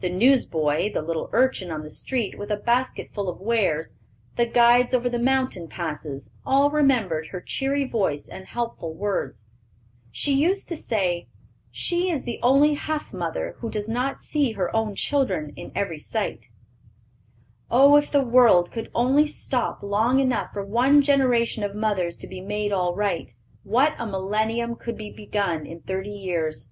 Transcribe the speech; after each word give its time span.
The 0.00 0.10
newsboy, 0.10 0.92
the 0.92 1.00
little 1.00 1.30
urchin 1.32 1.70
on 1.70 1.82
the 1.82 1.88
street 1.88 2.36
with 2.38 2.50
a 2.50 2.58
basket 2.58 3.10
full 3.14 3.30
of 3.30 3.40
wares, 3.40 3.96
the 4.36 4.44
guides 4.44 4.92
over 4.92 5.08
the 5.08 5.18
mountain 5.18 5.66
passes, 5.66 6.34
all 6.44 6.70
remembered 6.70 7.28
her 7.28 7.40
cheery 7.40 7.86
voice 7.86 8.28
and 8.28 8.44
helpful 8.44 8.92
words. 8.92 9.46
She 10.10 10.34
used 10.34 10.68
to 10.68 10.76
say, 10.76 11.26
"She 11.70 12.10
is 12.10 12.28
only 12.42 12.74
half 12.74 13.14
mother 13.14 13.56
who 13.60 13.70
does 13.70 13.88
not 13.88 14.18
see 14.20 14.52
her 14.52 14.68
own 14.76 14.94
child 14.94 15.30
in 15.30 15.72
every 15.74 15.98
child. 16.00 16.44
Oh, 17.70 17.96
if 17.96 18.12
the 18.12 18.20
world 18.22 18.70
could 18.72 18.90
only 18.94 19.24
stop 19.26 19.82
long 19.82 20.20
enough 20.20 20.52
for 20.52 20.62
one 20.62 21.00
generation 21.00 21.62
of 21.62 21.74
mothers 21.74 22.18
to 22.18 22.26
be 22.26 22.42
made 22.42 22.72
all 22.72 22.94
right, 22.94 23.34
what 23.62 23.94
a 23.98 24.04
Millennium 24.06 24.76
could 24.76 24.98
be 24.98 25.10
begun 25.10 25.64
in 25.64 25.80
thirty 25.80 26.10
years!" 26.10 26.68